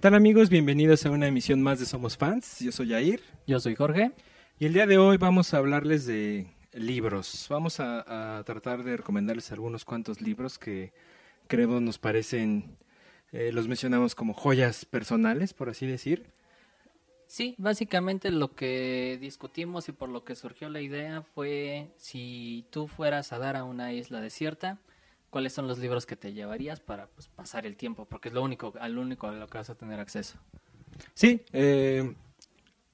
[0.00, 0.48] tal amigos?
[0.48, 2.60] Bienvenidos a una emisión más de Somos Fans.
[2.60, 3.20] Yo soy Jair.
[3.46, 4.12] Yo soy Jorge.
[4.58, 7.46] Y el día de hoy vamos a hablarles de libros.
[7.50, 10.94] Vamos a, tratar de recomendarles algunos cuantos libros que
[11.48, 12.78] creo nos parecen,
[13.30, 16.30] eh, los mencionamos como joyas personales, por así decir.
[17.26, 22.88] Sí, básicamente lo que discutimos y por lo que surgió la idea fue si tú
[22.88, 24.78] fueras a dar a una isla desierta,
[25.30, 28.42] cuáles son los libros que te llevarías para pues, pasar el tiempo, porque es lo
[28.42, 30.38] único, al único a lo que vas a tener acceso.
[31.14, 32.14] Sí, eh,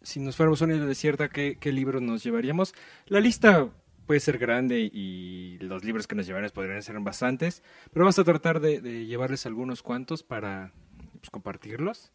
[0.02, 2.74] si nos fuéramos a una isla desierta, ¿qué, ¿qué libros nos llevaríamos?
[3.06, 3.70] La lista
[4.06, 7.62] puede ser grande y los libros que nos llevaríamos podrían ser bastantes,
[7.92, 10.72] pero vamos a tratar de, llevarles algunos cuantos para
[11.18, 12.12] pues, compartirlos.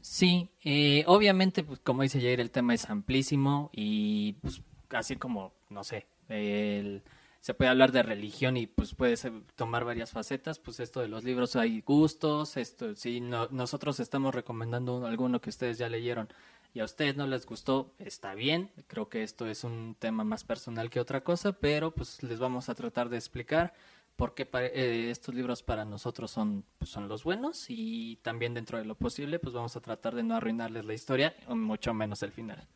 [0.00, 5.52] Sí, eh, obviamente, pues como dice Jair, el tema es amplísimo y pues así como,
[5.68, 7.02] no sé, el
[7.46, 9.14] se puede hablar de religión y pues puede
[9.54, 15.06] tomar varias facetas, pues esto de los libros hay gustos, esto si nosotros estamos recomendando
[15.06, 16.26] alguno que ustedes ya leyeron
[16.74, 20.42] y a ustedes no les gustó, está bien, creo que esto es un tema más
[20.42, 23.74] personal que otra cosa, pero pues les vamos a tratar de explicar
[24.16, 28.78] por qué eh, estos libros para nosotros son, pues, son los buenos y también dentro
[28.78, 32.32] de lo posible pues vamos a tratar de no arruinarles la historia, mucho menos el
[32.32, 32.66] final.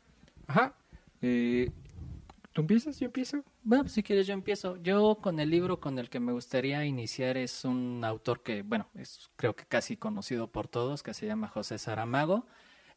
[0.46, 0.74] Ajá.
[1.22, 1.72] Eh,
[2.52, 2.98] ¿Tú empiezas?
[2.98, 3.44] ¿Yo empiezo?
[3.62, 4.76] Bueno, pues, si quieres yo empiezo.
[4.82, 8.88] Yo con el libro con el que me gustaría iniciar es un autor que, bueno,
[8.96, 12.46] es creo que casi conocido por todos, que se llama José Saramago.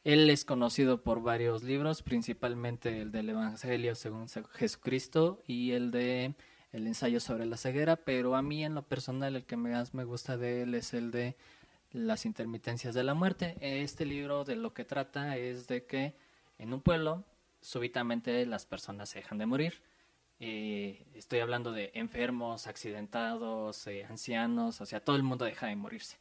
[0.03, 6.33] Él es conocido por varios libros, principalmente el del Evangelio según Jesucristo y el de
[6.73, 10.03] El ensayo sobre la ceguera, pero a mí en lo personal el que más me
[10.03, 11.37] gusta de él es el de
[11.91, 13.55] Las intermitencias de la muerte.
[13.61, 16.15] Este libro de lo que trata es de que
[16.57, 17.23] en un pueblo
[17.63, 19.81] súbitamente las personas se dejan de morir.
[20.39, 25.75] Eh, estoy hablando de enfermos, accidentados, eh, ancianos, o sea, todo el mundo deja de
[25.75, 26.17] morirse.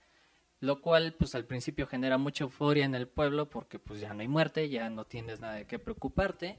[0.61, 4.21] Lo cual, pues al principio genera mucha euforia en el pueblo porque pues ya no
[4.21, 6.57] hay muerte, ya no tienes nada de qué preocuparte.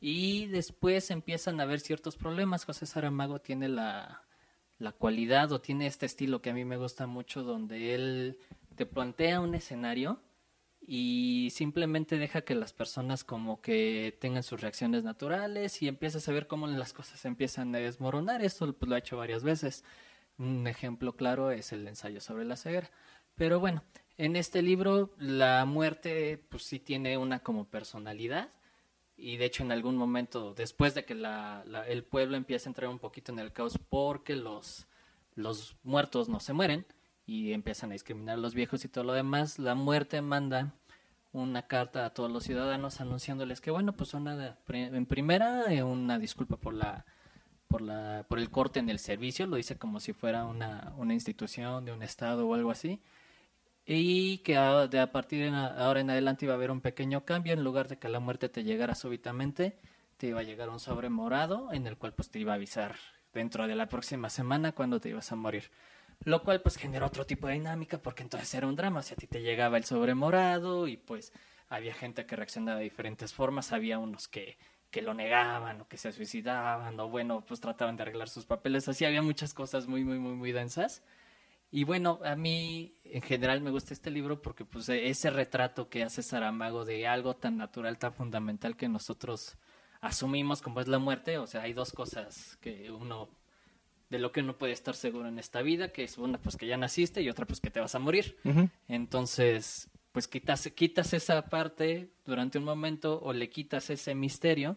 [0.00, 2.64] Y después empiezan a haber ciertos problemas.
[2.64, 4.24] José Saramago tiene la,
[4.78, 8.38] la cualidad o tiene este estilo que a mí me gusta mucho donde él
[8.74, 10.20] te plantea un escenario
[10.86, 16.32] y simplemente deja que las personas como que tengan sus reacciones naturales y empiezas a
[16.32, 18.42] ver cómo las cosas empiezan a desmoronar.
[18.42, 19.84] Esto pues, lo ha hecho varias veces.
[20.38, 22.90] Un ejemplo claro es el ensayo sobre la ceguera.
[23.34, 23.82] Pero bueno,
[24.16, 28.50] en este libro la muerte pues sí tiene una como personalidad
[29.16, 32.90] y de hecho en algún momento después de que la, el pueblo empieza a entrar
[32.90, 34.86] un poquito en el caos porque los,
[35.34, 36.86] los muertos no se mueren,
[37.26, 40.72] y empiezan a discriminar a los viejos y todo lo demás, la muerte manda
[41.32, 46.18] una carta a todos los ciudadanos anunciándoles que bueno, pues una en primera eh, una
[46.18, 47.04] disculpa por la
[47.68, 51.14] por la por el corte en el servicio, lo dice como si fuera una, una
[51.14, 53.02] institución de un estado o algo así.
[53.88, 57.24] Y que a, de a partir de ahora en adelante iba a haber un pequeño
[57.24, 59.78] cambio, en lugar de que la muerte te llegara súbitamente,
[60.16, 62.96] te iba a llegar un sobre morado en el cual pues te iba a avisar
[63.32, 65.70] dentro de la próxima semana cuando te ibas a morir
[66.24, 69.14] lo cual pues generó otro tipo de dinámica porque entonces era un drama, o sea,
[69.14, 71.32] a ti te llegaba el sobre morado y pues
[71.68, 74.58] había gente que reaccionaba de diferentes formas, había unos que,
[74.90, 78.88] que lo negaban o que se suicidaban o bueno, pues trataban de arreglar sus papeles,
[78.88, 81.02] así había muchas cosas muy, muy, muy, muy densas.
[81.70, 86.04] Y bueno, a mí en general me gusta este libro porque pues ese retrato que
[86.04, 89.58] hace Saramago de algo tan natural, tan fundamental que nosotros
[90.00, 93.28] asumimos como es la muerte, o sea, hay dos cosas que uno
[94.10, 96.66] de lo que uno puede estar seguro en esta vida, que es una pues que
[96.66, 98.36] ya naciste y otra pues que te vas a morir.
[98.88, 104.76] Entonces, pues quitas, quitas esa parte durante un momento o le quitas ese misterio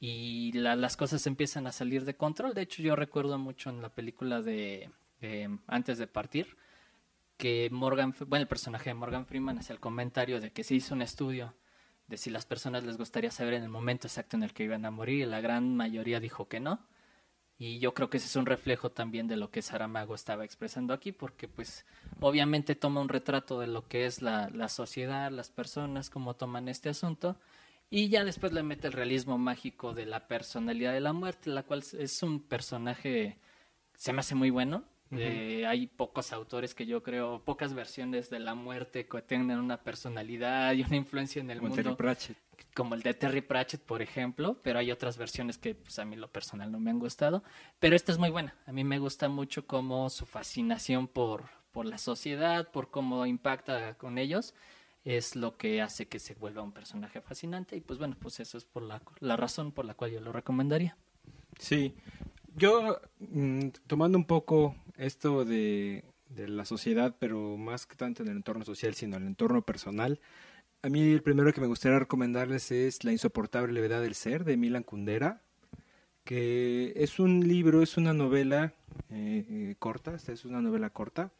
[0.00, 2.54] y las cosas empiezan a salir de control.
[2.54, 4.90] De hecho, yo recuerdo mucho en la película de
[5.66, 6.56] Antes de partir
[7.36, 10.94] que Morgan, bueno, el personaje de Morgan Freeman hace el comentario de que se hizo
[10.94, 11.54] un estudio
[12.08, 14.84] de si las personas les gustaría saber en el momento exacto en el que iban
[14.84, 16.80] a morir y la gran mayoría dijo que no
[17.58, 20.94] y yo creo que ese es un reflejo también de lo que Saramago estaba expresando
[20.94, 21.84] aquí, porque pues
[22.20, 26.68] obviamente toma un retrato de lo que es la, la sociedad, las personas, cómo toman
[26.68, 27.36] este asunto,
[27.90, 31.64] y ya después le mete el realismo mágico de la personalidad de la muerte, la
[31.64, 33.38] cual es un personaje,
[33.94, 38.40] se me hace muy bueno, eh, hay pocos autores que yo creo, pocas versiones de
[38.40, 41.96] la muerte que tengan una personalidad y una influencia en el como mundo.
[41.96, 42.36] Pratchett.
[42.74, 46.16] Como el de Terry Pratchett, por ejemplo, pero hay otras versiones que pues, a mí
[46.16, 47.42] lo personal no me han gustado.
[47.78, 48.54] Pero esta es muy buena.
[48.66, 53.96] A mí me gusta mucho como su fascinación por, por la sociedad, por cómo impacta
[53.98, 54.54] con ellos,
[55.04, 57.76] es lo que hace que se vuelva un personaje fascinante.
[57.76, 60.32] Y pues bueno, pues eso es por la, la razón por la cual yo lo
[60.32, 60.96] recomendaría.
[61.58, 61.94] Sí,
[62.56, 68.28] yo, mm, tomando un poco esto de, de la sociedad, pero más que tanto en
[68.28, 70.20] el entorno social, sino en el entorno personal.
[70.80, 74.56] A mí el primero que me gustaría recomendarles es La insoportable levedad del ser de
[74.56, 75.42] Milan Kundera,
[76.22, 78.74] que es un libro, es una novela
[79.10, 81.32] eh, eh, corta, es una novela corta,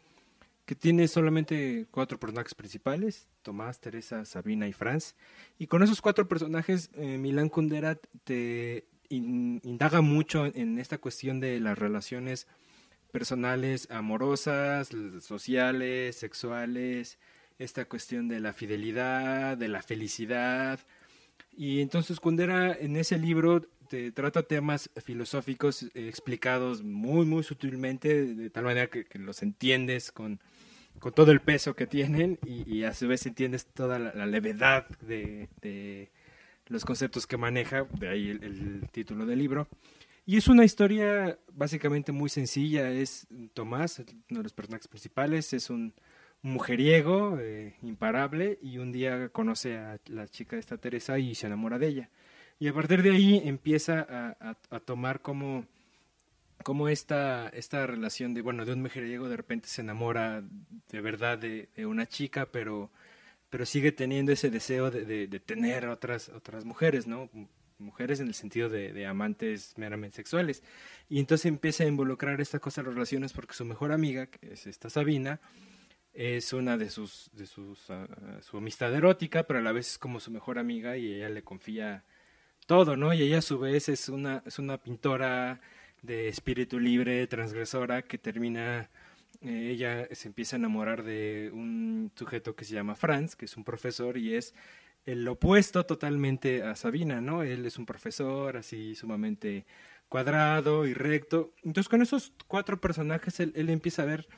[0.64, 5.14] que tiene solamente cuatro personajes principales, Tomás, Teresa, Sabina y Franz.
[5.56, 11.60] Y con esos cuatro personajes, eh, Milan Kundera te indaga mucho en esta cuestión de
[11.60, 12.48] las relaciones
[13.12, 14.90] personales, amorosas,
[15.20, 17.18] sociales, sexuales,
[17.58, 20.80] esta cuestión de la fidelidad, de la felicidad.
[21.56, 28.34] Y entonces Kundera en ese libro te trata temas filosóficos eh, explicados muy, muy sutilmente,
[28.34, 30.40] de tal manera que, los entiendes con,
[30.98, 35.48] con, todo el peso que tienen y, a su vez entiendes toda la, levedad de,
[35.62, 36.10] de,
[36.66, 39.68] los conceptos que maneja, de ahí el título del libro.
[40.28, 42.90] Y es una historia básicamente muy sencilla.
[42.90, 45.94] Es Tomás, uno de los personajes principales, es un
[46.42, 51.46] mujeriego eh, imparable y un día conoce a la chica de esta Teresa y se
[51.46, 52.10] enamora de ella.
[52.60, 55.64] Y a partir de ahí empieza a, tomar como,
[56.64, 60.42] como esta, esta relación de, bueno, de un mujeriego de repente se enamora
[60.90, 62.90] de verdad de, una chica, pero,
[63.48, 67.30] pero sigue teniendo ese deseo de, de, tener otras, otras mujeres, ¿no?
[67.78, 70.62] mujeres en el sentido de, amantes meramente sexuales.
[71.08, 74.52] Y entonces empieza a involucrar esta cosa en las relaciones porque su mejor amiga, que
[74.52, 75.40] es esta Sabina,
[76.12, 78.06] es una de sus, de sus, ah,
[78.42, 81.42] su amistad erótica, pero a la vez es como su mejor amiga y ella le
[81.42, 82.04] confía
[82.66, 83.14] todo, ¿no?
[83.14, 85.60] Y ella a su vez es una, es una pintora
[86.02, 88.90] de espíritu libre, transgresora, que termina,
[89.40, 93.56] eh, ella se empieza a enamorar de un sujeto que se llama Franz, que es
[93.56, 94.54] un profesor y es
[95.06, 97.42] el opuesto totalmente a Sabina, ¿no?
[97.42, 99.64] Él es un profesor así sumamente
[100.08, 101.54] cuadrado y recto.
[101.64, 104.28] Entonces con esos cuatro personajes él, empieza a ver,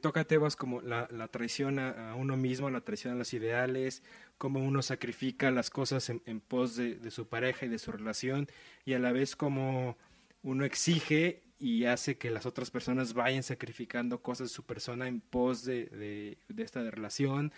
[0.00, 4.02] toca temas como la, traición a, uno mismo, la traición a los ideales,
[4.38, 8.48] cómo uno sacrifica las cosas en, pos de, su pareja y de su relación,
[8.84, 9.96] y a la vez como
[10.42, 15.20] uno exige y hace que las otras personas vayan sacrificando cosas de su persona en
[15.20, 17.52] pos de, esta relación.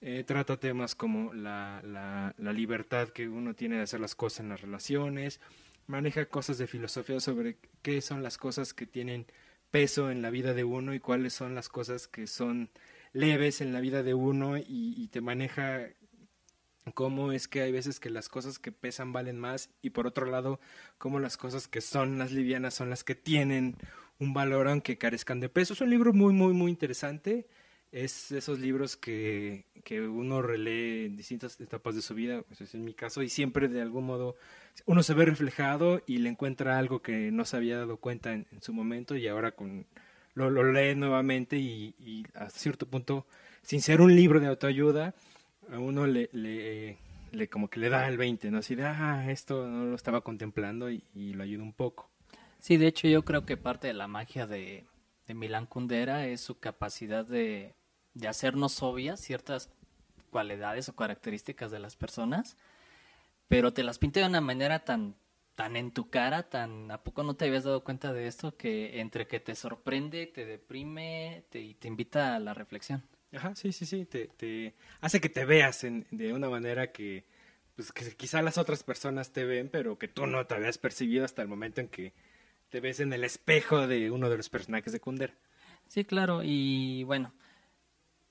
[0.00, 4.62] Eh, trata temas como la, libertad que uno tiene de hacer las cosas en las
[4.62, 5.40] relaciones.
[5.88, 9.26] Maneja cosas de filosofía sobre qué son las cosas que tienen
[9.70, 12.70] peso en la vida de uno y cuáles son las cosas que son
[13.12, 15.88] leves en la vida de uno y, te maneja
[16.94, 20.26] cómo es que hay veces que las cosas que pesan valen más y por otro
[20.26, 20.60] lado,
[20.98, 23.76] cómo las cosas que son las livianas son las que tienen
[24.18, 25.72] un valor aunque carezcan de peso.
[25.74, 27.48] Es un libro muy, muy, muy interesante.
[27.92, 32.74] Es esos libros que, que uno relee en distintas etapas de su vida, pues es
[32.74, 34.36] en mi caso, y siempre de algún modo
[34.86, 38.46] uno se ve reflejado y le encuentra algo que no se había dado cuenta en,
[38.60, 39.86] su momento y ahora con,
[40.34, 43.26] lo, lo lee nuevamente y, y hasta cierto punto,
[43.62, 45.14] sin ser un libro de autoayuda,
[45.72, 48.58] a uno le, le, como que le da el 20, ¿no?
[48.58, 52.10] Así de, ah, esto no lo estaba contemplando y, lo ayuda un poco.
[52.58, 54.84] Sí, de hecho yo creo que parte de la magia de,
[55.26, 57.74] de Milán Kundera es su capacidad de,
[58.14, 59.70] de hacernos obvias ciertas
[60.30, 62.56] cualidades o características de las personas,
[63.48, 65.16] pero te las pinta de una manera tan
[65.56, 69.00] tan en tu cara, tan a poco no te habías dado cuenta de esto que
[69.00, 73.02] entre que te sorprende, te deprime te, y te invita a la reflexión.
[73.32, 77.26] Ajá, sí, sí, sí, te, te hace que te veas en, de una manera que,
[77.76, 81.24] pues, que quizá las otras personas te ven, pero que tú no te habías percibido
[81.24, 82.14] hasta el momento en que
[82.70, 85.36] te ves en el espejo de uno de los personajes de Kunder.
[85.88, 87.34] Sí, claro, y bueno,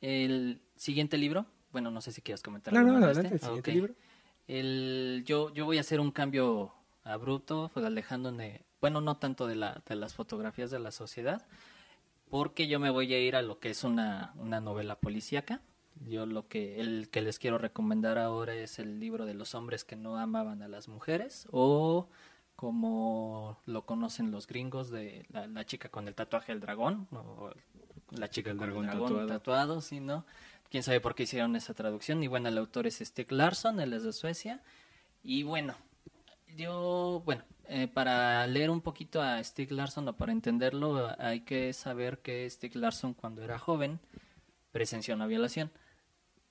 [0.01, 2.73] el siguiente libro, bueno, no sé si quieres comentar.
[2.73, 3.93] No, no, adelante, el siguiente libro.
[4.47, 9.55] El, yo, yo voy a hacer un cambio abrupto, pues, alejándome, bueno, no tanto de,
[9.55, 11.45] la, de las fotografías de la sociedad,
[12.29, 15.61] porque yo me voy a ir a lo que es una, una novela policíaca.
[16.07, 19.83] Yo lo que el que les quiero recomendar ahora es el libro de los hombres
[19.83, 22.07] que no amaban a las mujeres o
[22.55, 27.51] como lo conocen los gringos de la, chica con el tatuaje del dragón o
[28.11, 29.81] la chica con dragón el dragón tatuado.
[29.81, 30.25] sí, ¿no?
[30.69, 32.21] Quién sabe por qué hicieron esa traducción.
[32.23, 34.61] Y bueno, el autor es Stig Larsson, él es de Suecia.
[35.23, 35.75] Y bueno,
[36.55, 41.71] yo, bueno, eh, para leer un poquito a Stig Larsson o para entenderlo, hay que
[41.73, 43.99] saber que Stig Larsson cuando era joven
[44.71, 45.71] presenció una violación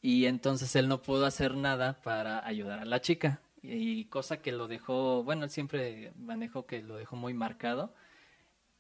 [0.01, 4.53] y entonces él no pudo hacer nada para ayudar a la chica y cosa que
[4.53, 7.93] lo dejó, bueno, él siempre manejó que lo dejó muy marcado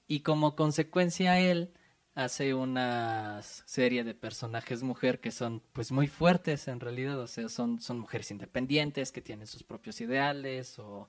[0.06, 1.72] y como consecuencia él
[2.18, 7.48] hace una serie de personajes mujer que son pues muy fuertes en realidad, o sea,
[7.48, 11.08] son, son mujeres independientes que tienen sus propios ideales o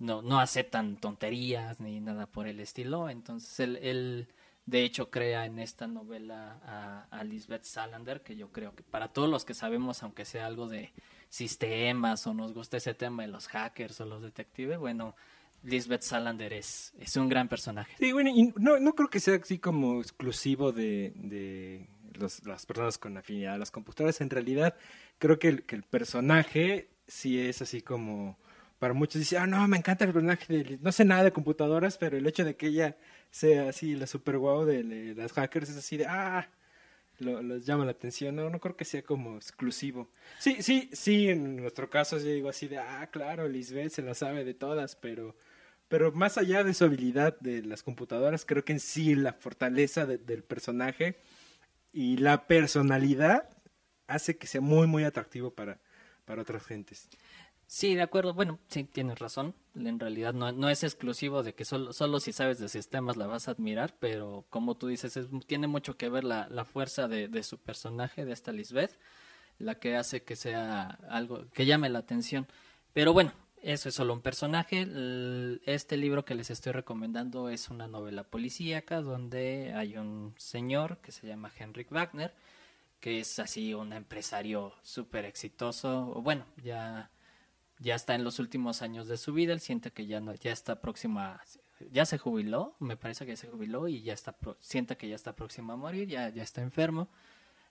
[0.00, 3.08] no, no aceptan tonterías ni nada por el estilo.
[3.08, 4.26] Entonces él,
[4.66, 9.08] De hecho, crea en esta novela a, a Lisbeth Salander, que yo creo que para
[9.08, 10.92] todos los que sabemos, aunque sea algo de
[11.30, 15.14] sistemas o nos gusta ese tema de los hackers o los detectives, bueno,
[15.64, 17.94] Lisbeth Salander es, es un gran personaje.
[17.98, 22.64] Sí, bueno, y no, no creo que sea así como exclusivo de, de los- las
[22.64, 24.20] personas con afinidad a las computadoras.
[24.20, 24.76] En realidad,
[25.18, 28.38] creo que el, que el personaje sí es así como...
[28.78, 30.64] Para muchos dice, ah, no, me encanta el personaje de...
[30.64, 30.80] Liz".
[30.80, 32.96] No sé nada de computadoras, pero el hecho de que ella
[33.30, 36.48] sea así la super guau de, de las hackers es así de, ah,
[37.18, 38.36] lo, los llama la atención.
[38.36, 40.08] No, no creo que sea como exclusivo.
[40.38, 44.14] Sí, sí, sí, en nuestro caso yo digo así de, ah, claro, Lisbeth se la
[44.14, 45.34] sabe de todas, pero...
[45.88, 50.06] Pero más allá de su habilidad de las computadoras, creo que en sí la fortaleza
[50.06, 51.18] de- del personaje
[51.92, 53.50] y la personalidad
[54.06, 55.80] hace que sea muy, muy atractivo para,
[56.26, 57.08] para otras gentes.
[57.66, 58.32] Sí, de acuerdo.
[58.32, 59.54] Bueno, sí, tienes razón.
[59.74, 63.26] En realidad no, no es exclusivo de que solo, solo si sabes de sistemas la
[63.26, 67.08] vas a admirar, pero como tú dices, es- tiene mucho que ver la, la fuerza
[67.08, 68.98] de, de su personaje, de esta Lisbeth,
[69.58, 72.46] la que hace que sea algo que llame la atención.
[72.94, 74.86] Pero bueno, eso es solo un personaje.
[75.64, 81.12] Este libro que les estoy recomendando es una novela policíaca donde hay un señor que
[81.12, 82.34] se llama Henrik Wagner,
[83.00, 87.10] que es así un empresario súper exitoso, bueno, ya
[87.80, 90.52] ya está en los últimos años de su vida, él siente que ya no, ya
[90.52, 91.40] está próximo a,
[91.92, 95.14] ya se jubiló, me parece que ya se jubiló y ya está, siente que ya
[95.14, 97.08] está próximo a morir, ya, ya está enfermo.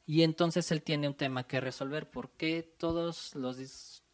[0.05, 3.57] Y entonces él tiene un tema que resolver, porque todos los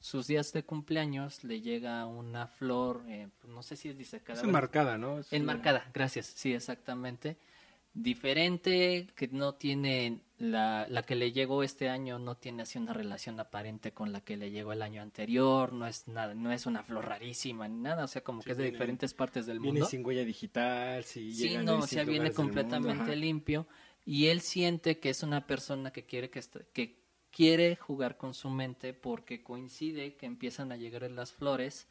[0.04, 4.38] sus días de cumpleaños le llega una flor, eh, no sé si es disecada.
[4.38, 5.20] Es enmarcada, ¿no?
[5.20, 7.38] Es una- Enmarcada, gracias, sí, exactamente.
[7.94, 12.92] Diferente, que no tiene la, la que le llegó este año, no tiene así una
[12.92, 16.66] relación aparente con la que le llegó el año anterior, no es nada, no es
[16.66, 19.46] una flor rarísima ni nada, o sea, como Sí, que es de viene- diferentes partes
[19.46, 19.86] del Viene mundo.
[19.90, 23.68] sin huella digital, sí, Sí, no, o sea, viene mundo, completamente limpio
[24.06, 26.42] y él siente que es una persona que quiere que,
[26.74, 27.03] que
[27.34, 31.88] quiere jugar con su mente porque coincide que empiezan a llegar las flores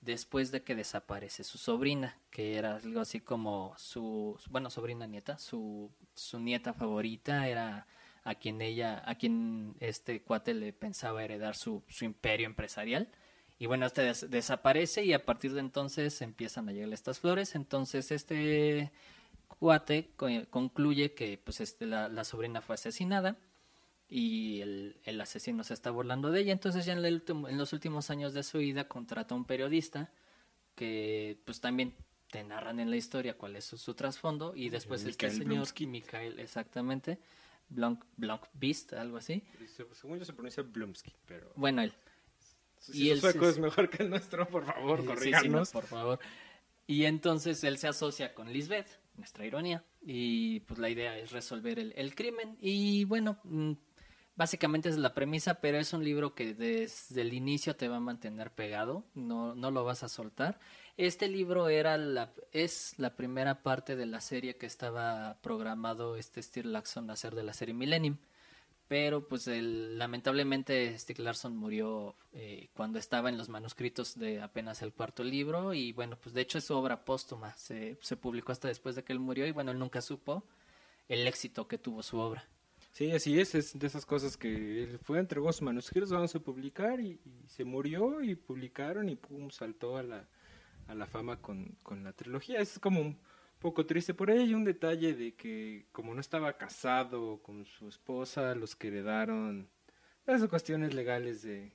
[0.00, 5.38] después de que desaparece su sobrina, que era algo así como su, bueno, sobrina nieta,
[5.38, 7.86] su, su nieta favorita, era
[8.24, 13.10] a quien ella, a quien este cuate le pensaba heredar su, su imperio empresarial.
[13.58, 17.54] Y bueno, este des- desaparece y a partir de entonces empiezan a llegar estas flores.
[17.56, 18.92] Entonces este
[19.48, 23.36] cuate co- concluye que pues este, la, la sobrina fue asesinada
[24.08, 26.52] y el, el asesino se está burlando de ella.
[26.52, 29.44] Entonces ya en, el último- en los últimos años de su vida contrata a un
[29.44, 30.10] periodista
[30.74, 31.94] que pues también
[32.30, 35.54] te narran en la historia cuál es su, su trasfondo y después este Mikhail señor
[35.54, 35.86] Blumsky.
[35.86, 37.18] Mikhail exactamente
[37.70, 39.42] Blanc, Blanc Beast, algo así.
[39.92, 41.52] Según yo se pronuncia Blumsky, pero...
[41.56, 41.92] Bueno, él.
[42.78, 45.62] Si Y él sueco se- es mejor que el nuestro, por favor, Sí, sí, no,
[45.64, 46.18] por favor.
[46.86, 51.78] Y entonces él se asocia con Lisbeth, nuestra ironía, y pues la idea es resolver
[51.78, 52.56] el, el crimen.
[52.60, 53.72] Y bueno, mm,
[54.38, 58.00] básicamente es la premisa, pero es un libro que desde el inicio te va a
[58.00, 60.58] mantener pegado, no, no lo vas a soltar.
[60.96, 66.42] Este libro era la, es la primera parte de la serie que estaba programado este
[66.42, 68.16] Steve Laxon a hacer de la serie Millennium
[68.88, 74.82] pero pues el- lamentablemente Stieg Larsson murió eh, cuando estaba en los manuscritos de apenas
[74.82, 78.52] el cuarto libro y bueno pues de hecho es su obra póstuma se, se publicó
[78.52, 80.44] hasta después de que él murió y bueno él nunca supo
[81.08, 82.44] el éxito que tuvo su obra
[82.98, 86.40] Sí, así es, es de esas cosas que él fue, entregó sus manuscritos, vamos a
[86.40, 90.28] publicar y, se murió y publicaron y pum, saltó a la,
[90.88, 92.58] a la fama con, con la trilogía.
[92.58, 93.16] Es como un
[93.60, 94.14] poco triste.
[94.14, 98.74] Por ahí hay un detalle de que como no estaba casado con su esposa, los
[98.74, 99.68] que heredaron,
[100.26, 101.70] esas cuestiones legales de,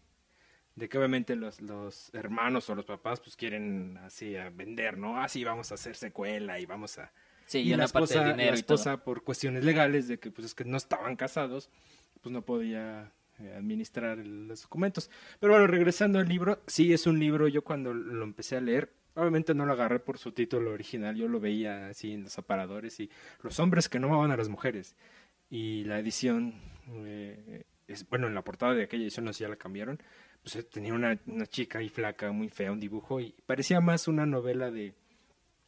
[0.75, 5.21] de que obviamente los, los hermanos o los papás pues quieren así a vender, ¿no?
[5.21, 7.13] Así vamos a hacer secuela y vamos a
[7.45, 9.63] sí y y la una parte esposa, de dinero la y todo esposa por cuestiones
[9.63, 11.69] legales de que pues es que no estaban casados,
[12.21, 15.09] pues no podía eh, administrar los documentos.
[15.39, 18.93] Pero bueno, regresando al libro, sí es un libro, yo cuando lo empecé a leer,
[19.15, 22.99] obviamente no lo agarré por su título original, yo lo veía así en los aparadores
[22.99, 23.09] y
[23.41, 24.95] los hombres que no amaban a las mujeres.
[25.49, 26.53] Y la edición,
[27.05, 29.99] eh, es, bueno, en la portada de aquella edición, no sé si ya la cambiaron,
[30.41, 34.25] pues tenía una, una chica ahí flaca, muy fea, un dibujo, y parecía más una
[34.25, 34.93] novela de,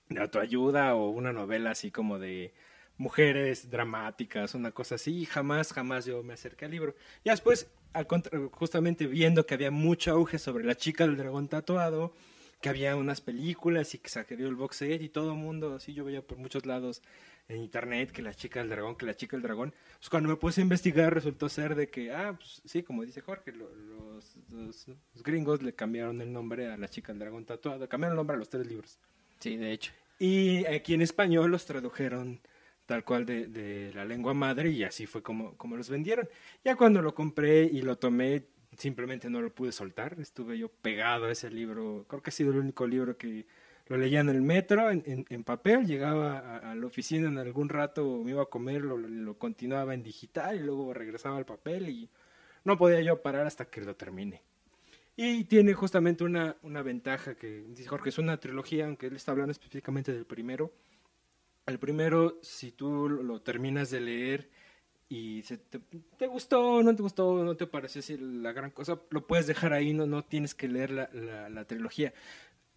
[0.10, 2.54] de autoayuda o una novela así como de
[2.98, 6.96] mujeres dramáticas, una cosa así, y jamás, jamás yo me acerqué al libro.
[7.24, 11.48] Ya después, al contra- justamente viendo que había mucho auge sobre la chica del dragón
[11.50, 12.14] tatuado,
[12.62, 15.94] que había unas películas y que salió el box set y todo el mundo, así
[15.94, 17.02] yo veía por muchos lados
[17.48, 20.36] en internet que la chica del dragón, que la chica del dragón, pues cuando me
[20.38, 24.38] puse a investigar resultó ser de que, ah, pues sí, como dice Jorge, lo- los,
[24.50, 28.18] los- los gringos le cambiaron el nombre a la chica del dragón tatuado, cambiaron el
[28.18, 28.98] nombre a los tres libros.
[29.40, 32.42] Sí de hecho Y aquí en español los tradujeron
[32.86, 36.30] tal cual de, de, la lengua madre y así fue como, como los vendieron.
[36.64, 38.46] Ya cuando lo compré y lo tomé,
[38.78, 42.52] simplemente no lo pude soltar, estuve yo pegado a ese libro, creo que ha sido
[42.52, 43.48] el único libro que
[43.88, 48.32] lo leía en el metro, en, papel, llegaba a, la oficina en algún rato, me
[48.32, 52.10] iba a comer, lo, lo, continuaba en digital y luego regresaba al papel y
[52.64, 54.42] no podía yo parar hasta que lo termine.
[55.18, 59.32] Y tiene justamente una, una ventaja que dice Jorge, es una trilogía, aunque él está
[59.32, 60.74] hablando específicamente del primero.
[61.66, 64.50] El primero, si tú lo terminas de leer
[65.08, 65.80] y se te,
[66.18, 69.74] te, gustó, no te gustó, no te pareció así la gran cosa, lo puedes dejar
[69.74, 72.14] ahí, no, no tienes que leer la, la, la trilogía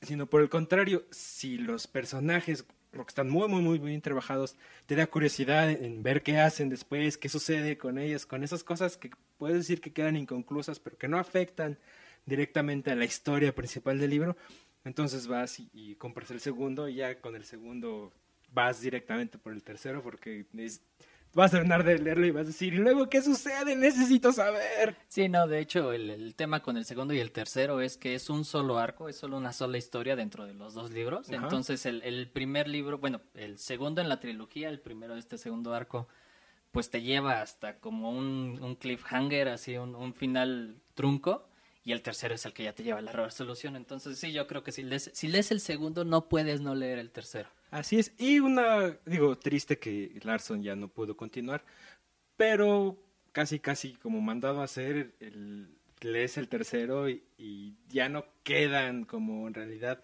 [0.02, 4.94] sino por el contrario, si los personajes, porque están muy, muy, muy bien trabajados, te
[4.94, 9.10] da curiosidad en ver qué hacen después, qué sucede con ellos, con esas cosas que
[9.38, 11.78] puedes decir que quedan inconclusas, pero que no afectan
[12.28, 14.36] directamente a la historia principal del libro,
[14.84, 18.12] entonces vas y, y compras el segundo y ya con el segundo
[18.52, 20.80] vas directamente por el tercero porque es,
[21.34, 23.76] vas a terminar de leerlo y vas a decir, ¿y luego qué sucede?
[23.76, 24.96] Necesito saber.
[25.08, 28.14] Sí, no, de hecho, el, el, tema con el segundo y el tercero es que
[28.14, 31.28] es un solo arco, es solo una sola historia dentro de los dos libros.
[31.30, 35.38] Entonces, el, el, primer libro, bueno, el segundo en la trilogía, el primero de este
[35.38, 36.08] segundo arco,
[36.70, 41.48] pues te lleva hasta como un, un cliffhanger, así, un, un final trunco
[41.84, 43.76] y el tercero es el que ya te lleva a la resolución.
[43.76, 46.98] Entonces, sí, yo creo que si lees, si lees el segundo, no puedes no leer
[46.98, 47.48] el tercero.
[47.70, 48.12] Así es.
[48.18, 51.64] Y una, digo, triste que Larson ya no pudo continuar,
[52.36, 52.98] pero
[53.32, 55.68] casi, casi como mandado a hacer, el,
[56.00, 60.02] lees el tercero y, y, ya no quedan como en realidad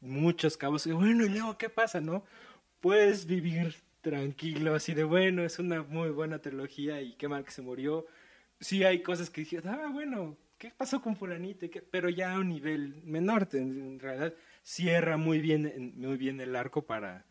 [0.00, 0.86] muchos cabos.
[0.86, 2.24] Y bueno, y luego, ¿qué pasa, no?
[2.80, 7.52] Puedes vivir tranquilo, así de bueno, es una muy buena trilogía y qué mal que
[7.52, 8.06] se murió.
[8.60, 11.66] Sí hay cosas que dije, ah, bueno, ¿qué pasó con fulanito?
[11.90, 16.82] Pero ya a un nivel menor, en realidad cierra muy bien, muy bien el arco
[16.82, 17.26] para,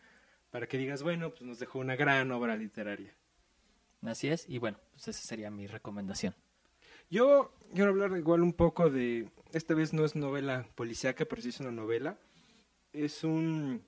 [0.49, 3.15] para que digas, bueno, pues nos dejó una gran obra literaria.
[4.01, 6.35] Así es, y bueno, pues esa sería mi recomendación.
[7.09, 11.49] Yo quiero hablar igual un poco de, esta vez no es novela policíaca, pero sí
[11.49, 12.17] es una novela.
[12.91, 13.81] Es un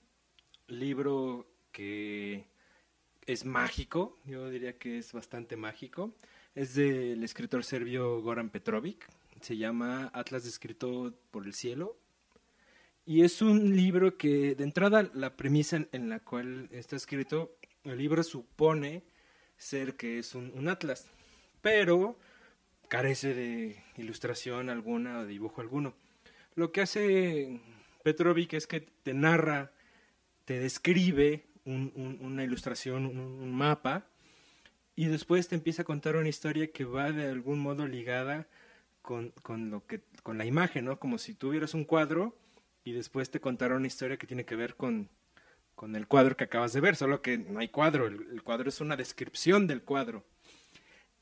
[0.67, 2.45] libro que
[3.25, 6.15] es mágico, yo diría que es bastante mágico.
[6.55, 9.09] Es del escritor serbio Goran Petrovic,
[9.43, 11.97] se llama Atlas descrito por el cielo.
[13.05, 17.97] Y es un libro que, de entrada, la premisa en, la cual está escrito, el
[17.97, 19.03] libro supone
[19.57, 21.09] ser que es un, un, atlas,
[21.61, 22.17] pero
[22.87, 25.93] carece de ilustración alguna o dibujo alguno.
[26.55, 27.59] Lo que hace
[28.03, 29.71] Petrovic es que te narra,
[30.45, 34.07] te describe un, un, una ilustración, un, mapa,
[34.95, 38.47] y después te empieza a contar una historia que va de algún modo ligada
[39.03, 40.97] con, con, lo que, con la imagen, ¿no?
[40.97, 42.35] Como si tuvieras un cuadro
[42.83, 45.09] y después te contaron una historia que tiene que ver con,
[45.75, 48.81] con el cuadro que acabas de ver, solo que no hay cuadro, el, cuadro es
[48.81, 50.25] una descripción del cuadro.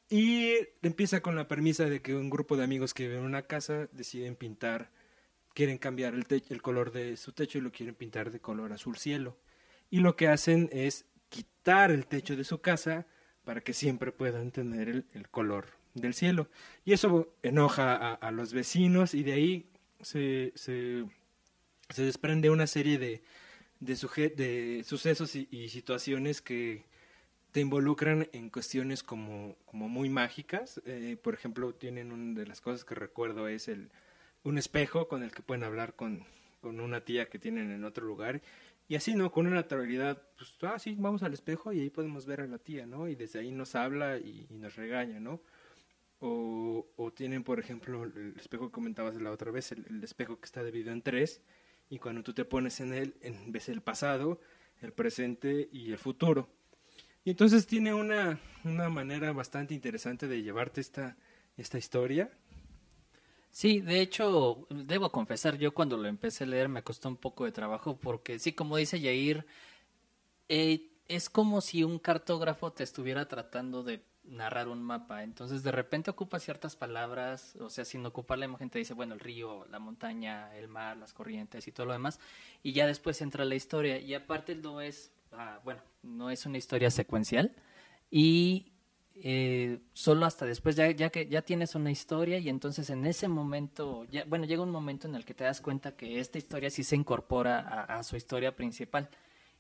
[0.10, 3.44] Y empieza con la premisa de que un grupo de amigos que viven en una
[3.44, 4.92] casa deciden pintar,
[5.54, 8.98] quieren cambiar el, el color de su techo y lo quieren pintar de color azul
[8.98, 9.38] cielo.
[9.90, 13.08] Y lo que hacen es quitar el techo de su casa
[13.44, 16.48] para que siempre puedan tener el, el color del cielo.
[16.86, 21.06] Y eso enoja a, a los vecinos y de ahí se, se,
[21.90, 23.22] se desprende una serie de,
[23.80, 26.86] de, de sucesos y, situaciones que
[27.52, 30.82] te involucran en cuestiones como, como muy mágicas.
[30.86, 33.92] Eh, por ejemplo, tienen una de las cosas que recuerdo es el,
[34.44, 36.24] un espejo con el que pueden hablar con,
[36.62, 38.42] con una tía que tienen en otro lugar.
[38.88, 39.32] Y así, ¿no?
[39.32, 42.58] Con una naturalidad, pues, ah, sí, vamos al espejo y ahí podemos ver a la
[42.58, 43.08] tía, ¿no?
[43.08, 45.42] Y desde ahí nos habla y, y nos regaña, ¿no?
[46.24, 50.46] O, tienen, por ejemplo, el espejo que comentabas la otra vez, el, el, espejo que
[50.46, 51.42] está dividido en tres,
[51.90, 54.40] y cuando tú te pones en él, en, ves el pasado,
[54.82, 56.48] el presente y el futuro.
[57.24, 61.18] Y entonces tiene una, una manera bastante interesante de llevarte esta,
[61.58, 62.32] esta historia.
[63.52, 67.46] Sí, de hecho, debo confesar, yo cuando lo empecé a leer me costó un poco
[67.46, 69.46] de trabajo porque, sí, como dice Yair,
[70.48, 75.24] eh, es como si un cartógrafo te estuviera tratando de narrar un mapa.
[75.24, 79.14] Entonces, de repente ocupa ciertas palabras, o sea, sin ocupar la imagen te dice, bueno,
[79.14, 82.20] el río, la montaña, el mar, las corrientes y todo lo demás,
[82.64, 84.00] y ya después entra la historia.
[84.00, 87.56] Y aparte no es, ah, bueno, no es una historia secuencial,
[88.10, 88.74] y
[89.16, 94.06] eh, solo hasta después, ya, que ya tienes una historia, y entonces en ese momento,
[94.06, 96.84] ya, bueno, llega un momento en el que te das cuenta que esta historia sí
[96.84, 99.10] se incorpora a su historia principal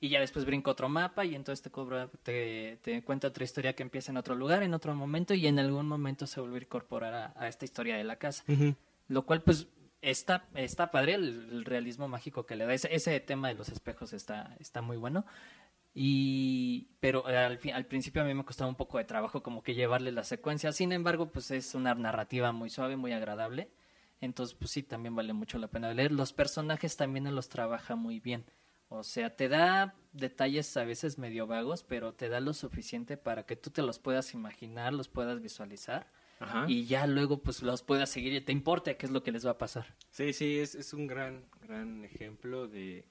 [0.03, 3.73] y ya después brinco otro mapa y entonces te, cobra, te, te, cuenta otra historia
[3.73, 6.61] que empieza en otro lugar, en otro momento y en algún momento se vuelve a
[6.63, 8.43] incorporar a, a esta historia de la casa.
[8.47, 8.75] Uh -huh.
[9.07, 9.67] Lo cual pues
[10.01, 12.73] está, está padre el, el, realismo mágico que le da.
[12.73, 15.23] Ese, ese tema de los espejos está, está muy bueno.
[15.93, 19.75] Y, pero al, al principio a mí me costaba un poco de trabajo como que
[19.75, 20.71] llevarle la secuencia.
[20.71, 23.69] Sin embargo, pues es una narrativa muy suave, muy agradable.
[24.19, 26.11] Entonces, pues sí, también vale mucho la pena leer.
[26.11, 28.45] Los personajes también los trabaja muy bien.
[28.93, 33.45] O sea, te da detalles a veces medio vagos, pero te da lo suficiente para
[33.45, 36.08] que tú te los puedas imaginar, los puedas visualizar.
[36.67, 39.45] Y ya luego pues los puedas seguir y te importe qué es lo que les
[39.45, 39.95] va a pasar.
[40.10, 43.06] Sí, sí, es, es un gran, gran ejemplo de,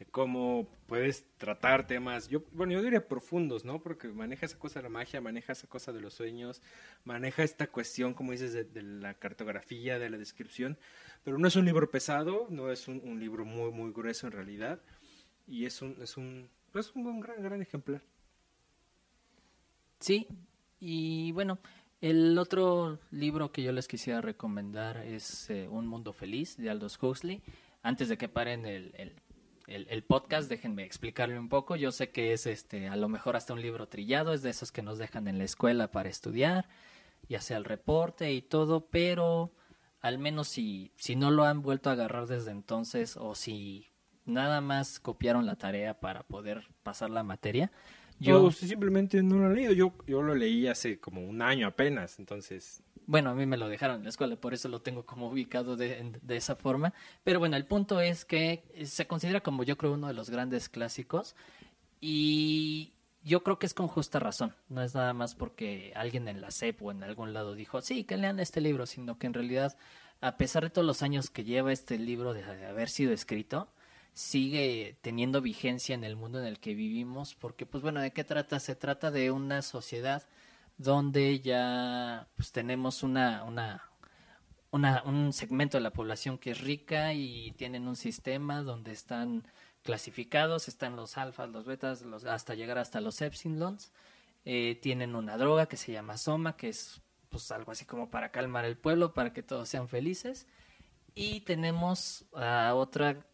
[0.00, 3.82] de cómo puedes tratar temas, yo, bueno, yo diría profundos, ¿no?
[3.82, 6.62] Porque maneja esa cosa de la magia, maneja esa cosa de los sueños,
[7.04, 10.78] maneja esta cuestión, como dices, de, la cartografía, de la descripción,
[11.22, 14.80] pero no es un libro pesado, no es un, libro muy, muy grueso en realidad,
[15.50, 18.02] y es un, es un, pues un gran, gran ejemplar.
[19.98, 20.26] Sí,
[20.78, 21.58] y bueno,
[22.00, 26.98] el otro libro que yo les quisiera recomendar es eh, Un Mundo Feliz de Aldous
[27.02, 27.42] Huxley.
[27.82, 28.94] Antes de que paren el
[29.70, 31.76] el, podcast, déjenme explicarle un poco.
[31.76, 34.72] Yo sé que es este, a lo mejor hasta un libro trillado, es de esos
[34.72, 36.68] que nos dejan en la escuela para estudiar,
[37.28, 39.52] ya sea el reporte y todo, pero
[40.00, 43.89] al menos si, si no lo han vuelto a agarrar desde entonces o si
[44.30, 47.70] nada más copiaron la tarea para poder pasar la materia.
[48.18, 52.18] Yo simplemente no lo he leído, yo, yo lo leí hace como un año apenas,
[52.18, 55.30] entonces bueno, a mí me lo dejaron en la escuela, por eso lo tengo como
[55.30, 56.94] ubicado de, esa forma.
[57.24, 60.68] Pero bueno, el punto es que se considera como yo creo uno de los grandes
[60.68, 61.34] clásicos
[62.00, 62.92] y
[63.24, 64.54] yo creo que es con justa razón.
[64.68, 68.04] No es nada más porque alguien en la SEP o en algún lado dijo, sí,
[68.04, 69.76] que lean este libro, sino que en realidad,
[70.20, 73.72] a pesar de todos los años que lleva este libro de haber sido escrito,
[74.12, 78.24] sigue teniendo vigencia en el mundo en el que vivimos, porque pues bueno, ¿de qué
[78.24, 78.60] trata?
[78.60, 80.26] Se trata de una sociedad
[80.78, 83.82] donde ya pues tenemos una, una,
[84.70, 89.44] una, un segmento de la población que es rica y tienen un sistema donde están
[89.82, 93.92] clasificados, están los alfas, los betas, los, hasta llegar hasta los epsilons.
[94.44, 98.30] Eh, tienen una droga que se llama soma, que es pues algo así como para
[98.30, 100.46] calmar el pueblo, para que todos sean felices.
[101.14, 103.26] Y tenemos a otra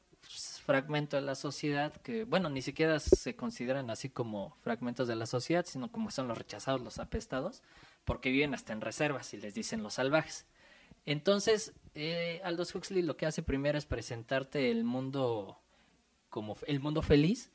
[0.67, 5.27] fragmento de la sociedad que, bueno, ni siquiera se consideran así como fragmentos de la
[5.27, 7.63] sociedad, sino como son los rechazados, los apestados,
[8.05, 10.47] porque viven hasta en reservas y les dicen los salvajes.
[11.07, 15.61] Entonces, eh, Aldous Huxley lo que hace primero es presentarte el mundo
[16.29, 17.51] como el mundo feliz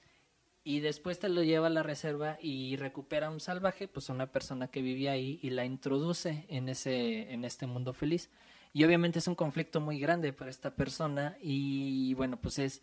[0.63, 4.69] y después te lo lleva a la reserva y recupera un salvaje, pues una persona
[4.69, 8.29] que vivía ahí y la introduce en ese en este mundo feliz.
[8.73, 12.81] Y obviamente es un conflicto muy grande para esta persona y bueno, pues es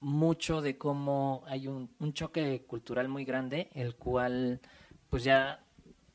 [0.00, 4.60] mucho de cómo hay un, un choque cultural muy grande, el cual
[5.10, 5.64] pues ya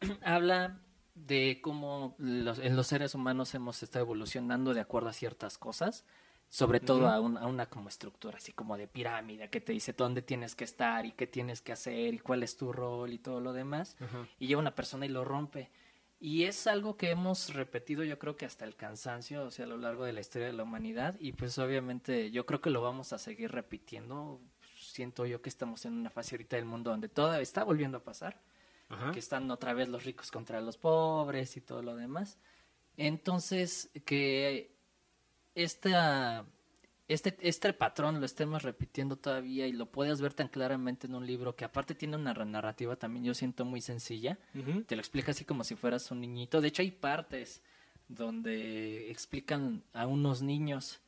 [0.23, 0.79] habla
[1.13, 6.05] de cómo los, en los seres humanos hemos estado evolucionando de acuerdo a ciertas cosas,
[6.49, 10.21] sobre todo a, a, una como estructura así como de pirámide que te dice dónde
[10.21, 13.39] tienes que estar y qué tienes que hacer y cuál es tu rol y todo
[13.39, 13.97] lo demás,
[14.39, 15.71] y llega una persona y lo rompe.
[16.25, 19.67] Y es algo que hemos repetido yo creo que hasta el cansancio, o sea, a
[19.67, 22.81] lo largo de la historia de la humanidad y pues obviamente yo creo que lo
[22.81, 24.41] vamos a seguir repitiendo.
[24.75, 28.03] Siento yo que estamos en una fase ahorita del mundo donde todo está volviendo a
[28.03, 28.41] pasar,
[29.13, 32.39] que están otra vez los ricos contra los pobres y todo lo demás.
[32.97, 34.75] Entonces, que
[35.53, 36.43] esta
[37.07, 41.25] este, este patrón lo estemos repitiendo todavía y lo puedes ver tan claramente en un
[41.25, 44.37] libro que aparte tiene una narrativa también yo siento muy sencilla.
[44.87, 46.61] Te lo explica así como si fueras un niñito.
[46.61, 47.61] De hecho hay partes
[48.07, 51.01] donde explican a unos niños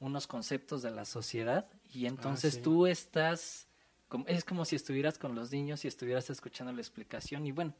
[0.00, 3.68] unos conceptos de la sociedad y entonces ah, tú estás,
[4.26, 7.74] es como si estuvieras con los niños y estuvieras escuchando la explicación y bueno,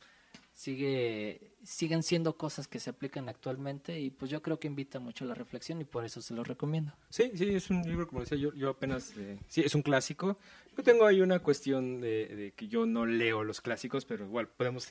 [0.53, 5.25] sigue siguen siendo cosas que se aplican actualmente y pues yo creo que invita mucho
[5.25, 6.93] a la reflexión y por eso se lo recomiendo.
[7.11, 10.39] Sí, sí, es un libro, como decía yo, yo apenas, eh, sí, es un clásico.
[10.77, 14.89] Yo tengo ahí una cuestión de, que yo no leo los clásicos, pero igual podemos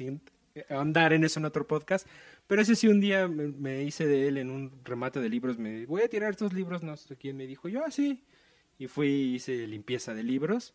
[0.69, 2.07] andar en eso en otro podcast.
[2.47, 5.85] Pero ese sí un día me, hice de él en un remate de libros, me
[5.85, 8.21] voy a tirar estos libros, no sé quién me dijo, yo así.
[8.21, 8.35] Ah,
[8.77, 10.73] y fui, hice limpieza de libros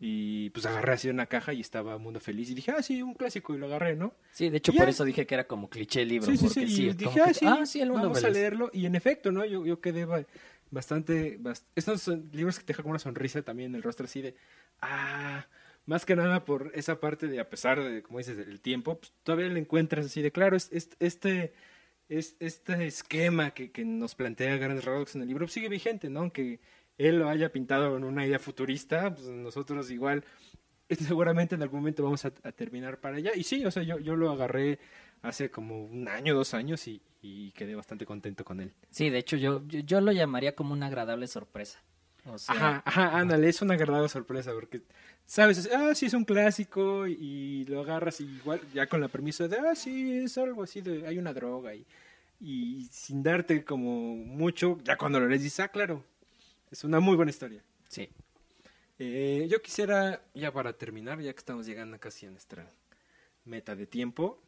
[0.00, 2.50] y pues agarré así una caja y estaba Mundo Feliz.
[2.50, 3.54] Y dije, ah, sí, un clásico.
[3.54, 4.14] Y lo agarré, ¿no?
[4.30, 6.30] Sí, de hecho, por eso dije que era como cliché el libro.
[6.30, 6.86] Sí, sí, sí.
[6.86, 8.70] y dije, ah, sí, ah, sí, el Mundo vamos a leerlo.
[8.72, 9.44] Y en efecto, ¿no?
[9.44, 10.06] Yo, yo quedé
[10.70, 11.40] bastante,
[11.74, 14.36] Estos son libros que te dejan como una sonrisa también en el rostro, así de,
[14.82, 15.46] ah,
[15.86, 19.12] más que nada por esa parte de, a pesar de, como dices, el tiempo, pues
[19.24, 21.54] todavía le encuentras así de, claro, es, este,
[22.08, 26.20] es, este esquema que, que nos plantea Grandes Rasgos en el libro sigue vigente, ¿no?
[26.20, 26.60] Aunque
[26.98, 30.24] él lo haya pintado en una idea futurista, pues nosotros igual
[31.06, 33.32] seguramente en algún momento vamos a, terminar para allá.
[33.34, 34.78] Y sí, o sea, yo, yo lo agarré
[35.22, 37.00] hace como un año, dos años y,
[37.54, 38.72] quedé bastante contento con él.
[38.90, 41.80] Sí, de hecho yo, yo, lo llamaría como una agradable sorpresa.
[42.24, 44.82] O sea, Ajá, ajá, ándale, es una agradable sorpresa porque,
[45.26, 49.48] sabes, ah, sí es un clásico y lo agarras y igual ya con la premisa
[49.48, 51.84] de, ah, sí, es algo así de, hay una droga y,
[52.40, 56.04] y sin darte como mucho, ya cuando lo lees dices, ah, claro,
[56.70, 57.62] es una muy buena historia.
[57.88, 58.08] sí.
[59.00, 62.68] Eh, yo quisiera, ya para terminar, ya que estamos llegando casi a nuestra
[63.44, 64.42] meta de tiempo,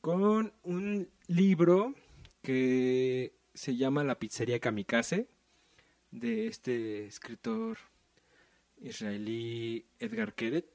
[0.00, 1.94] con un libro
[2.42, 5.28] que se llama La pizzería Kamikaze,
[6.10, 7.78] de este escritor
[8.80, 10.66] israelí Edgar Keret,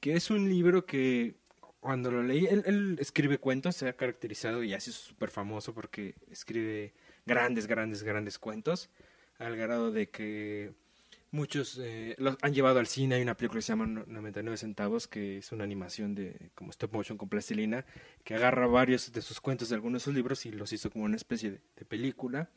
[0.00, 1.36] que es un libro que
[1.80, 5.72] cuando lo leí, él, él escribe cuentos, se ha caracterizado y así es súper famoso
[5.72, 6.94] porque escribe
[7.26, 8.90] grandes, grandes, grandes cuentos,
[9.40, 10.72] al grado de que
[11.32, 13.16] muchos eh, los han llevado al cine.
[13.16, 16.70] Hay una película que se llama No- 99 centavos, que es una animación de como
[16.70, 17.84] stop motion con plastilina,
[18.24, 21.04] que agarra varios de sus cuentos de algunos de sus libros y los hizo como
[21.04, 22.50] una especie de, de película.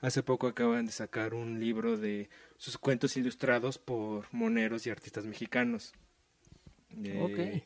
[0.00, 5.26] Hace poco acaban de sacar un libro de sus cuentos ilustrados por moneros y artistas
[5.26, 5.92] mexicanos.
[6.90, 7.64] De- Ok.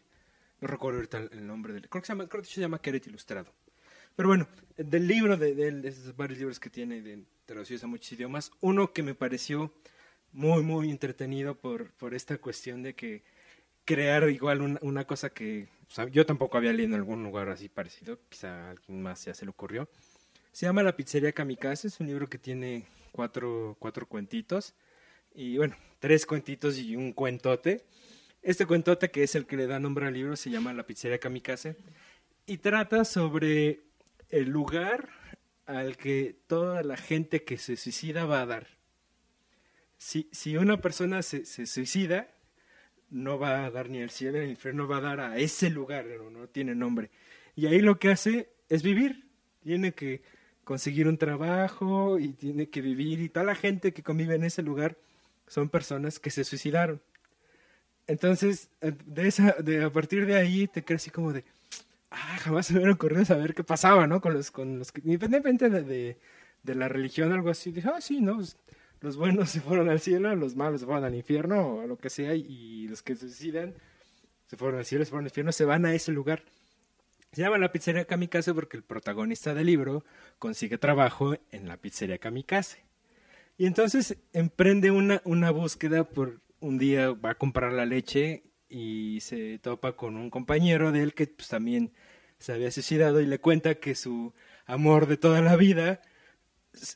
[0.62, 1.88] No recuerdo ahorita el- el nombre del...
[1.88, 3.52] Creo que se llama, creo que se llama Queret Ilustrado.
[4.16, 7.86] Pero bueno, del libro, de, de, de esos varios libros que tiene de, traducidos a
[7.86, 9.72] muchos idiomas, uno que me pareció
[10.32, 13.24] muy, muy entretenido por, por esta cuestión de que
[13.84, 17.50] crear igual una, una cosa que o sea, yo tampoco había leído en algún lugar
[17.50, 19.90] así parecido, quizá a alguien más ya se le ocurrió.
[20.50, 24.74] Se llama La Pizzería Kamikaze, es un libro que tiene cuatro, cuatro cuentitos,
[25.34, 27.84] y bueno, tres cuentitos y un cuentote.
[28.40, 31.18] Este cuentote, que es el que le da nombre al libro, se llama La Pizzería
[31.18, 31.76] Kamikaze,
[32.46, 33.80] y trata sobre
[34.32, 35.10] el lugar
[35.66, 38.66] al que toda la gente que se suicida va a dar.
[39.98, 42.28] Si, si una persona se, se suicida,
[43.10, 45.70] no va a dar ni al cielo ni al infierno, va a dar a ese
[45.70, 47.10] lugar, no, no tiene nombre.
[47.54, 49.28] Y ahí lo que hace es vivir.
[49.62, 50.22] Tiene que
[50.64, 53.20] conseguir un trabajo y tiene que vivir.
[53.20, 54.96] Y toda la gente que convive en ese lugar
[55.46, 57.00] son personas que se suicidaron.
[58.06, 61.44] Entonces, eh, de esa, de, a partir de ahí te crees así como de,
[62.42, 64.20] jamás se me hubiera ocurrido saber qué pasaba, ¿no?
[64.20, 66.18] Con los, con los independientemente de, de,
[66.62, 68.36] de la religión o algo así, dije, ah, sí, ¿no?
[68.36, 68.56] Pues,
[69.00, 71.98] los buenos se fueron al cielo, los malos se fueron al infierno o a lo
[71.98, 73.74] que sea, y los que se suicidan
[74.46, 76.44] se fueron al cielo, se fueron al infierno, se van a ese lugar.
[77.32, 80.04] Se llama la pizzería Kamikaze porque el protagonista del libro
[80.38, 82.84] consigue trabajo en la pizzería Kamikaze.
[83.56, 89.20] Y entonces emprende una, una búsqueda por un día va a comprar la leche y
[89.20, 91.92] se topa con un compañero de él que pues, también
[92.42, 94.32] se había suicidado y le cuenta que su
[94.66, 96.02] amor de toda la vida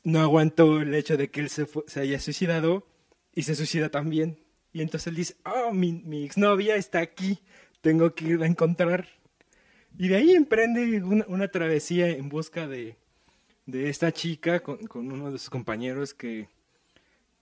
[0.02, 2.86] no aguantó el hecho de que él se, se haya suicidado
[3.32, 4.40] y se suicida también.
[4.72, 7.38] Y entonces él dice, oh, mi, mi exnovia está aquí,
[7.80, 9.08] tengo que ir a encontrar.
[9.96, 12.96] Y de ahí emprende una, una travesía en busca de,
[13.66, 16.48] de esta chica con, con uno de sus compañeros que,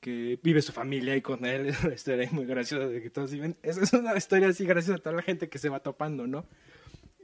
[0.00, 1.66] que vive su familia y con él.
[1.68, 3.56] Es una historia muy graciosa de que todos viven.
[3.62, 6.46] Es, es una historia así graciosa de toda la gente que se va topando, ¿no?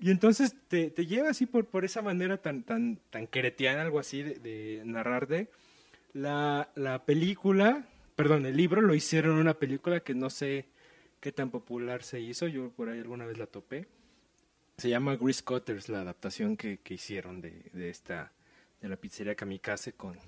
[0.00, 3.98] Y entonces te, te lleva así por, por esa manera tan, tan, tan queretiana, algo
[3.98, 5.48] así, de, de.
[6.12, 7.86] La, la película,
[8.16, 10.66] perdón, el libro lo hicieron una película que no sé
[11.20, 12.46] qué tan popular se hizo.
[12.48, 13.86] Yo por ahí alguna vez la topé.
[14.78, 18.32] Se llama Grease Cutters, la adaptación que, que hicieron de, de esta,
[18.80, 20.18] de la pizzería Kamikaze con,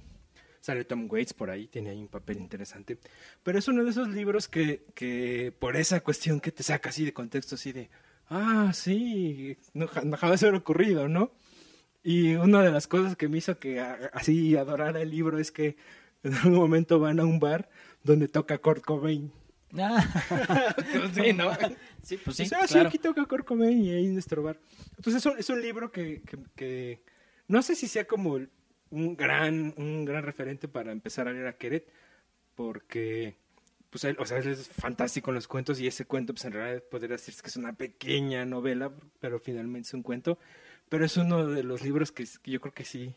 [0.63, 2.97] Sale Tom Waits por ahí, tiene ahí un papel interesante.
[3.43, 7.05] Pero es uno de esos libros que, que por esa cuestión que te saca así
[7.05, 7.91] de contexto, así de,
[8.33, 11.33] ah, sí, no, ja- no jamás se hubiera ocurrido, ¿no?
[12.03, 15.77] Y una de las cosas que me hizo que así adorara el libro es que
[16.25, 17.69] en algún momento van a un bar
[18.03, 19.33] donde toca Kurt Cobain.
[19.79, 20.05] Ah,
[21.15, 21.51] sí, ¿no?
[22.03, 22.89] sí, pues sí, O sea, sí, claro.
[22.89, 24.59] aquí toca Kurt Cobain y ahí en nuestro bar.
[24.97, 27.03] Entonces es un, es un libro que, que, que
[27.49, 28.39] no sé si sea como
[28.91, 31.89] un gran, un gran referente para empezar a leer a Keret,
[32.55, 33.37] porque
[33.93, 37.11] pues o sea, es fantástico en los cuentos y ese cuento pues en realidad podría
[37.11, 40.39] decirse que es una pequeña novela, pero finalmente es un cuento,
[40.89, 43.15] pero es uno de los libros que, yo creo que sí,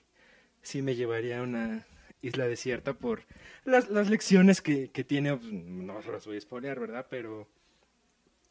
[0.61, 1.87] sí me llevaría a una
[2.21, 3.23] isla desierta por
[3.63, 7.07] las, las lecciones que, que tiene, pues, no se las voy a spoilear, ¿verdad?
[7.09, 7.47] Pero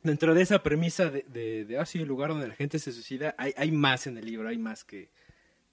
[0.03, 2.91] dentro de esa premisa de, de, de, ah, sí, el lugar donde la gente se
[2.91, 5.11] suicida, hay, hay más en el libro, hay más que,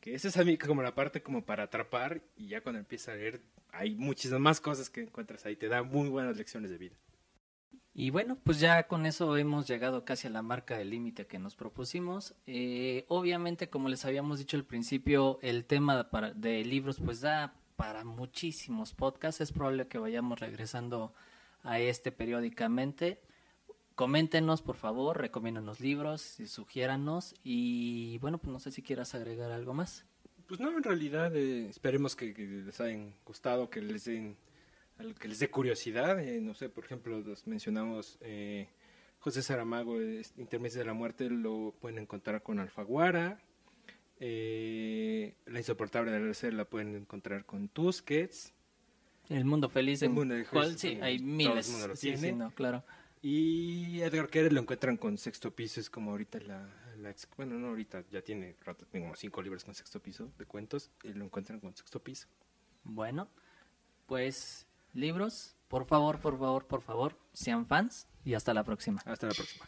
[0.01, 3.13] que esa es a mí como la parte como para atrapar y ya cuando empieza
[3.13, 6.77] a leer hay muchísimas más cosas que encuentras ahí, te da muy buenas lecciones de
[6.77, 6.95] vida.
[7.93, 11.39] Y bueno, pues ya con eso hemos llegado casi a la marca del límite que
[11.39, 12.35] nos propusimos.
[12.47, 17.53] Eh, obviamente, como les habíamos dicho al principio, el tema para, de libros pues da
[17.75, 19.41] para muchísimos podcasts.
[19.41, 21.13] Es probable que vayamos regresando
[21.63, 23.21] a este periódicamente.
[24.05, 29.75] Coméntenos, por favor, recomiéndanos libros, sugiéranos y bueno, pues no sé si quieras agregar algo
[29.75, 30.07] más.
[30.47, 34.37] Pues no, en realidad eh, esperemos que, que, les hayan gustado, que les den
[35.19, 36.19] que les dé curiosidad.
[36.19, 38.69] eh, no sé, por ejemplo, los mencionamos eh,
[39.19, 43.37] José Saramago, es- Intermedios de la Muerte, lo pueden encontrar con Alfaguara.
[44.19, 48.51] Eh, la insoportable de la la pueden encontrar con Tusquets.
[49.29, 51.69] El mundo feliz El en mundo feliz, cual sí, sí, hay todo el miles.
[51.69, 52.35] mundo lo sí, sí, tiene.
[52.35, 52.83] no, claro.
[53.23, 57.55] Y Edgar Queret lo encuentran con sexto piso, es como ahorita la, la ex- bueno,
[57.59, 61.13] no ahorita, ya tiene rato, tiene como cinco libros con sexto piso de cuentos, y
[61.13, 62.27] lo encuentran con sexto piso.
[62.83, 63.27] Bueno,
[64.07, 69.01] pues libros, por favor, por favor, por favor, sean fans y hasta la próxima.
[69.05, 69.65] Hasta la próxima.